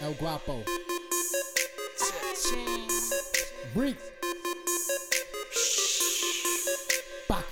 El 0.00 0.14
Guapo. 0.14 0.62
Reek. 3.74 3.96
Back. 7.28 7.44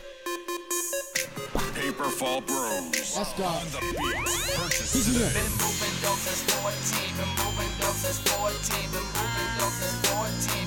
Paper 1.74 2.04
Fall 2.04 2.40
Bros. 2.42 3.16
Let's 3.16 3.32
go. 3.34 3.44
On 3.44 3.66
the 3.72 3.80
beat. 3.98 4.14
Purchase 4.54 4.94
Easy 4.94 5.18
Been 5.18 5.50
moving 5.58 5.94
dope 6.02 6.18
since 6.22 6.42
14, 6.54 7.16
been 7.16 7.28
moving 7.34 7.72
dope 7.80 7.98
since 7.98 8.18
14, 8.30 8.90
been 8.92 9.02
moving 9.02 9.50
dope 9.58 9.74
since 9.74 9.98
14, 10.54 10.65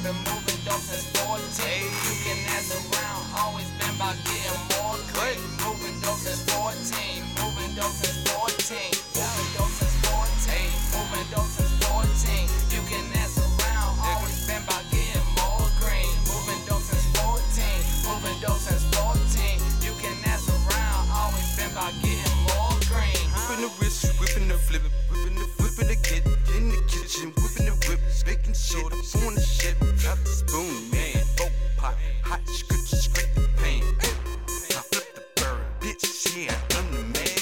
shit, 28.87 29.23
on 29.23 29.35
the 29.35 29.41
shit, 29.41 29.79
got 30.03 30.17
the 30.23 30.29
spoon, 30.29 30.91
man, 30.91 31.23
boat 31.37 31.51
pot, 31.77 31.95
hot 32.23 32.39
scrape, 32.47 32.87
scrape 32.87 33.33
the 33.35 33.47
pan. 33.57 33.83
I 33.99 34.81
flip 34.91 35.15
the 35.15 35.23
bird, 35.41 35.61
bitch, 35.79 36.03
yeah, 36.35 36.53
I 36.53 36.67
done 36.69 36.91
the 36.91 37.03
man. 37.11 37.35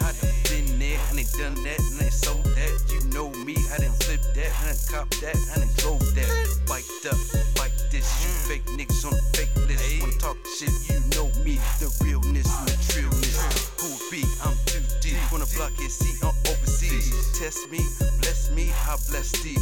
I 0.00 0.12
done 0.12 0.36
been 0.48 0.78
there, 0.78 0.98
I 0.98 1.16
done 1.16 1.54
done 1.54 1.64
that, 1.64 1.80
and 1.80 2.00
I 2.00 2.10
sold 2.10 2.44
that. 2.44 2.72
You 2.92 3.00
know 3.10 3.30
me, 3.44 3.56
I 3.72 3.78
done 3.78 3.96
flip 4.04 4.20
that, 4.34 4.50
I 4.60 4.66
done 4.68 4.80
cop 4.90 5.08
that, 5.22 5.36
I 5.54 5.60
done 5.60 5.72
drove 5.78 6.04
that. 6.14 6.30
Biked 6.68 7.06
up, 7.08 7.18
bike 7.56 7.76
this, 7.90 8.06
you 8.22 8.30
fake 8.48 8.66
niggas 8.76 9.04
on 9.06 9.12
the 9.12 9.24
fake 9.32 9.54
list. 9.68 10.00
Wanna 10.00 10.18
talk 10.18 10.36
shit, 10.58 10.72
you 10.90 11.00
know 11.16 11.28
me, 11.44 11.56
the 11.80 11.88
realness 12.04 12.48
and 12.58 12.68
the 12.68 12.76
trillness. 12.92 13.38
Who 13.80 13.88
it 13.96 14.10
be? 14.10 14.22
I'm 14.44 14.56
too 14.66 14.82
deep. 15.00 15.16
Wanna 15.32 15.46
block 15.56 15.72
your 15.78 15.90
seat 15.90 16.22
on 16.22 16.34
overseas. 16.48 17.38
Test 17.38 17.70
me, 17.70 17.80
bless 18.20 18.50
me, 18.50 18.72
I 18.88 18.96
bless 19.08 19.32
thee. 19.42 19.56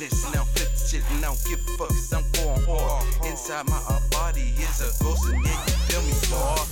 Me? 0.00 0.06
And 0.26 0.36
I'll 0.36 0.44
flip 0.44 0.70
shit, 0.76 1.02
and 1.10 1.24
I 1.24 1.28
don't 1.28 1.42
give 1.44 1.60
a 1.60 1.70
fuck, 1.78 1.88
cause 1.88 2.12
I'm 2.12 2.24
going 2.32 2.62
hard. 2.66 3.06
Inside 3.24 3.68
my 3.68 3.80
uh, 3.88 4.00
body 4.10 4.54
is 4.58 4.80
a 4.80 4.90
ghost, 5.02 5.28
and 5.28 5.44
yeah, 5.44 5.58
you 5.66 5.74
feel 5.88 6.02
me, 6.02 6.14
dawg. 6.30 6.68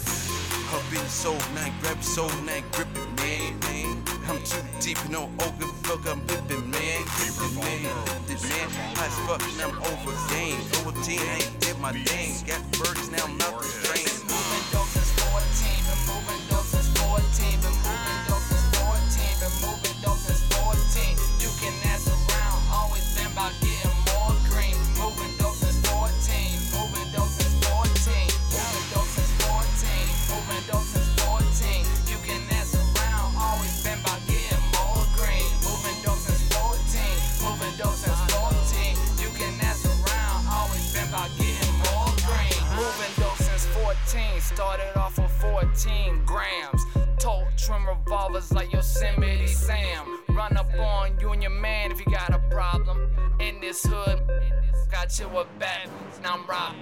Up 0.73 0.81
in 0.89 1.05
the 1.05 1.11
soul, 1.11 1.37
now 1.55 1.67
I 1.67 1.73
grab 1.81 1.97
your 1.97 2.03
soul, 2.03 2.33
now 2.47 2.56
grip 2.73 2.89
it, 2.95 3.09
man. 3.20 3.61
I'm 4.28 4.43
too 4.45 4.62
deep, 4.81 4.98
give 5.59 5.69
a 5.69 5.73
fuck, 5.84 6.06
I'm 6.06 6.20
whipping, 6.27 6.70
man. 6.70 7.03
Whipping, 7.20 7.55
man. 7.61 7.93
Whipping, 8.28 8.43
man. 8.48 8.69
High 8.97 9.06
as 9.06 9.19
fuck, 9.27 9.43
and 9.43 9.61
I'm 9.61 9.77
over 9.83 10.15
game. 10.33 10.61
Over 10.81 10.93
team, 11.03 11.20
I 11.20 11.45
ain't 11.45 11.61
did 11.61 11.78
my 11.78 11.93
thing. 11.93 12.47
Got 12.47 12.62
birds, 12.78 13.11
now 13.11 13.25
I'm 13.25 13.41
out 13.43 13.61
the 13.61 13.69
drain. 13.84 14.02
Started 44.42 44.97
off 44.97 45.19
with 45.19 45.30
14 45.41 46.25
grams. 46.25 46.82
Tote 47.19 47.47
trim 47.56 47.86
revolvers 47.86 48.50
like 48.53 48.72
Yosemite 48.72 49.47
Sam. 49.47 50.19
Run 50.30 50.56
up 50.56 50.72
on 50.78 51.19
you 51.20 51.30
and 51.30 51.42
your 51.42 51.53
man 51.53 51.92
if 51.92 52.00
you 52.00 52.06
got 52.06 52.30
a 52.30 52.38
problem. 52.50 53.08
In 53.38 53.60
this 53.60 53.84
hood, 53.84 54.20
got 54.91 55.19
you 55.19 55.26
a 55.38 55.44
back, 55.58 55.88
now 56.22 56.34
I'm 56.34 56.47
robbing. 56.47 56.80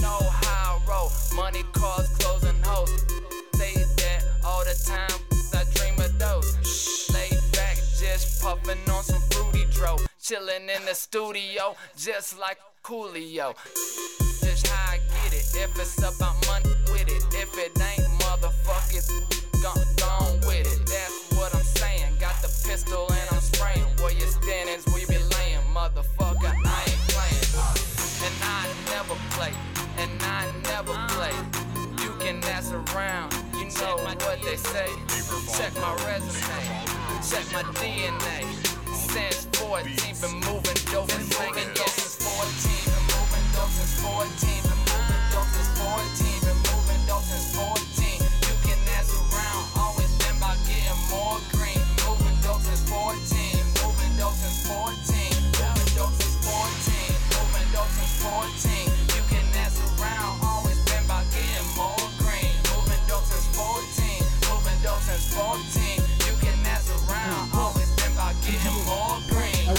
No 0.00 0.18
I 0.20 0.78
roll, 0.88 1.10
money, 1.34 1.62
cars, 1.72 2.08
clothes, 2.18 2.44
and 2.44 2.64
hoes. 2.64 2.90
Say 3.54 3.74
that 3.74 4.24
all 4.44 4.64
the 4.64 4.76
time, 4.86 5.20
I 5.54 5.64
dream 5.74 5.94
of 5.98 6.18
those. 6.18 7.10
Lay 7.14 7.30
back, 7.52 7.76
just 7.76 8.42
puffing 8.42 8.78
on 8.90 9.02
some 9.02 9.22
fruity 9.30 9.66
dro. 9.70 9.96
Chilling 10.20 10.68
in 10.74 10.84
the 10.84 10.94
studio, 10.94 11.76
just 11.96 12.38
like 12.38 12.58
Coolio. 12.82 13.54
Just 14.42 14.66
how 14.66 14.92
I 14.92 14.96
get 14.96 15.32
it. 15.34 15.44
If 15.54 15.78
it's 15.78 15.98
about 15.98 16.34
money. 16.46 16.74
If 17.40 17.56
it 17.56 17.72
ain't, 17.80 18.06
motherfuck 18.20 18.92
it. 18.92 19.08
Gone, 19.62 19.80
gone 19.96 20.40
with 20.46 20.68
it. 20.68 20.84
That's 20.84 21.32
what 21.38 21.54
I'm 21.54 21.62
saying. 21.62 22.12
Got 22.20 22.36
the 22.42 22.48
pistol 22.68 23.10
and 23.10 23.28
I'm 23.32 23.40
spraying. 23.40 23.86
Where 24.02 24.12
you 24.12 24.26
standing 24.26 24.76
where 24.92 25.00
you 25.00 25.06
be 25.06 25.16
laying. 25.16 25.64
Motherfucker, 25.72 26.52
I 26.52 26.80
ain't 26.84 27.04
playing. 27.08 27.48
And 28.26 28.36
I 28.44 28.68
never 28.92 29.16
play. 29.32 29.54
And 29.96 30.12
I 30.20 30.52
never 30.68 30.92
play. 31.16 31.32
You 32.04 32.12
can 32.20 32.44
ask 32.44 32.74
around. 32.74 33.32
You 33.54 33.64
know 33.80 33.96
what 34.04 34.20
they 34.44 34.56
say. 34.56 34.90
Check 35.56 35.72
my 35.80 35.94
resume. 36.04 36.60
Check 37.24 37.46
my 37.56 37.62
DNA. 37.80 38.44
Since 38.92 39.46
14, 39.56 39.88
been 40.20 40.40
moving 40.44 40.69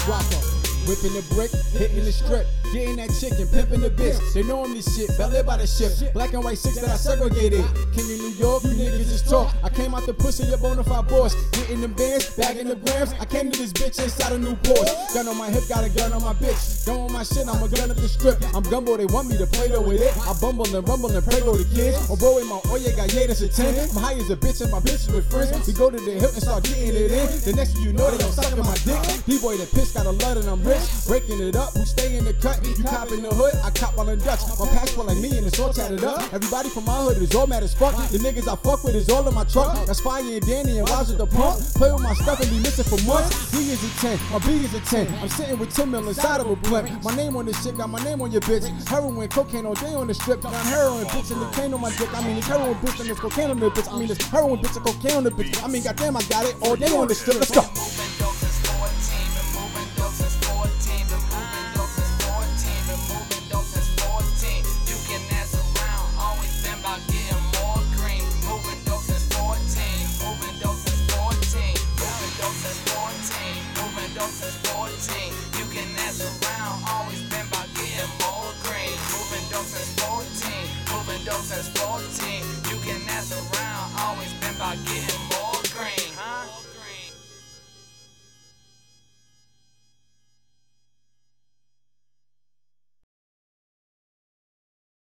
Guapo. 0.06 0.38
Whipping 0.82 1.14
the 1.14 1.22
brick, 1.30 1.52
hitting 1.78 2.02
the 2.02 2.10
strip, 2.10 2.44
getting 2.74 2.96
that 2.96 3.14
chicken, 3.14 3.46
pimping 3.46 3.82
the 3.82 3.90
bitch. 3.90 4.18
They 4.34 4.42
know 4.42 4.64
I'm 4.64 4.74
this 4.74 4.90
shit, 4.96 5.16
belly 5.16 5.40
by 5.44 5.56
the 5.58 5.66
ship. 5.66 5.92
Black 6.12 6.32
and 6.32 6.42
white 6.42 6.58
six 6.58 6.80
that 6.80 6.90
I 6.90 6.96
segregated. 6.96 7.62
King 7.94 8.10
of 8.10 8.18
New 8.18 8.34
York, 8.34 8.64
you 8.64 8.74
niggas 8.74 9.11
just 9.22 9.30
talk. 9.30 9.52
I 9.62 9.68
came 9.68 9.94
out 9.94 10.06
the 10.06 10.14
pussy, 10.14 10.44
your 10.44 10.58
bona 10.58 10.84
fide 10.84 11.08
boss. 11.08 11.34
Getting 11.52 11.80
the 11.80 11.88
bands, 11.88 12.36
bagging 12.36 12.68
the 12.68 12.76
grams. 12.76 13.12
I 13.20 13.24
came 13.24 13.50
to 13.50 13.58
this 13.58 13.72
bitch 13.72 14.02
inside 14.02 14.32
a 14.32 14.38
new 14.38 14.54
Porsche. 14.56 15.14
Gun 15.14 15.28
on 15.28 15.36
my 15.36 15.50
hip, 15.50 15.64
got 15.68 15.84
a 15.84 15.90
gun 15.90 16.12
on 16.12 16.22
my 16.22 16.34
bitch. 16.34 16.86
Gun 16.86 16.98
on 16.98 17.12
my 17.12 17.22
shit, 17.22 17.46
I'm 17.48 17.62
a 17.62 17.68
gun 17.68 17.90
up 17.90 17.96
the 17.96 18.08
strip. 18.08 18.38
I'm 18.54 18.62
gumbo, 18.62 18.96
they 18.96 19.06
want 19.06 19.28
me 19.28 19.36
to 19.38 19.46
play 19.46 19.68
though 19.68 19.82
with 19.82 20.00
it. 20.00 20.12
I 20.26 20.34
bumble 20.40 20.66
and 20.74 20.86
rumble 20.86 21.10
and 21.10 21.24
pray 21.24 21.40
go 21.40 21.56
the 21.56 21.66
kids. 21.74 21.98
Oh, 22.10 22.16
bro, 22.16 22.38
in 22.38 22.48
my 22.48 22.60
Oye 22.70 22.90
got 22.96 23.12
yeah, 23.12 23.26
that's 23.26 23.42
a 23.42 23.48
10. 23.48 23.90
I'm 23.90 24.02
high 24.02 24.14
as 24.14 24.30
a 24.30 24.36
bitch 24.36 24.60
and 24.62 24.70
my 24.70 24.80
bitch 24.80 25.10
with 25.12 25.28
friends. 25.30 25.66
We 25.66 25.72
go 25.74 25.90
to 25.90 25.98
the 25.98 26.14
hip 26.18 26.32
and 26.32 26.42
start 26.42 26.64
getting 26.64 26.94
it 26.94 27.12
in. 27.12 27.26
The 27.44 27.52
next 27.56 27.74
thing 27.74 27.84
you 27.84 27.92
know, 27.92 28.10
they 28.10 28.18
gon' 28.18 28.32
suck 28.32 28.50
in 28.50 28.58
my 28.58 28.76
dick. 28.82 29.00
D-boy, 29.26 29.56
the 29.56 29.66
piss 29.66 29.92
got 29.92 30.06
a 30.06 30.14
lot 30.24 30.36
and 30.36 30.48
I'm 30.48 30.62
rich. 30.64 30.82
Breaking 31.06 31.40
it 31.40 31.56
up, 31.56 31.74
who 31.74 31.84
stay 31.84 32.16
in 32.16 32.24
the 32.24 32.34
cut? 32.34 32.58
You 32.64 32.84
cop 32.84 33.12
in 33.12 33.22
the 33.22 33.30
hood, 33.30 33.54
I 33.62 33.70
cop 33.70 33.98
on 33.98 34.06
the 34.06 34.16
Dutch. 34.16 34.40
My 34.58 34.66
passport 34.72 35.06
like 35.06 35.18
me 35.18 35.36
and 35.36 35.46
it's 35.46 35.58
all 35.60 35.72
tatted 35.72 36.04
up. 36.04 36.22
Everybody 36.32 36.68
from 36.70 36.84
my 36.84 36.96
hood 37.02 37.18
is 37.18 37.34
all 37.34 37.46
mad 37.46 37.62
as 37.62 37.74
fuck. 37.74 37.94
The 38.10 38.18
niggas 38.18 38.48
I 38.48 38.56
fuck 38.56 38.84
with 38.84 38.94
is 38.94 39.08
in 39.20 39.34
my 39.34 39.44
truck. 39.44 39.86
That's 39.86 40.00
Fire 40.00 40.22
and 40.22 40.40
Danny 40.46 40.78
and 40.78 40.88
at 40.88 41.06
the 41.18 41.26
pump. 41.26 41.60
Play 41.76 41.92
with 41.92 42.02
my 42.02 42.14
stuff 42.14 42.40
and 42.40 42.48
be 42.50 42.58
missing 42.60 42.84
for 42.84 43.00
months. 43.04 43.50
D 43.52 43.58
is 43.70 43.82
a 43.84 44.00
10, 44.00 44.18
my 44.32 44.38
B 44.38 44.64
is 44.64 44.74
a 44.74 44.80
10. 44.80 45.06
I'm 45.20 45.28
sitting 45.28 45.58
with 45.58 45.74
10 45.74 45.90
mil 45.90 46.08
inside 46.08 46.40
of 46.40 46.48
a 46.48 46.56
blimp. 46.56 46.88
My 47.04 47.14
name 47.14 47.36
on 47.36 47.44
this 47.44 47.62
shit, 47.62 47.76
got 47.76 47.90
my 47.90 48.02
name 48.04 48.22
on 48.22 48.32
your 48.32 48.40
bitch. 48.40 48.64
Heroin, 48.88 49.28
cocaine 49.28 49.66
all 49.66 49.74
day 49.74 49.94
on 49.94 50.06
the 50.06 50.14
strip. 50.14 50.40
Got 50.40 50.54
heroin, 50.54 51.04
bitch, 51.06 51.30
and 51.30 51.42
the 51.42 51.50
cane 51.50 51.74
on 51.74 51.80
my 51.80 51.90
dick. 51.96 52.08
I 52.14 52.26
mean, 52.26 52.38
it's 52.38 52.46
heroin, 52.46 52.74
bitch, 52.76 53.00
and 53.00 53.10
it's 53.10 53.20
cocaine 53.20 53.50
on 53.50 53.60
the 53.60 53.70
bitch. 53.70 53.92
I 53.92 53.98
mean, 53.98 54.10
it's 54.10 54.24
heroin, 54.26 54.58
bitch, 54.58 54.76
and 54.76 54.86
cocaine 54.86 55.16
on 55.16 55.24
the 55.24 55.30
bitch. 55.30 55.62
I 55.62 55.68
mean, 55.68 55.82
goddamn, 55.82 56.16
I 56.16 56.22
got 56.22 56.44
it 56.46 56.56
all 56.62 56.76
day 56.76 56.96
on 56.96 57.08
the 57.08 57.14
strip. 57.14 57.36
Let's 57.36 57.50
go. 57.50 57.60
Moving 57.62 58.18
dope 58.18 58.34
since 58.36 58.51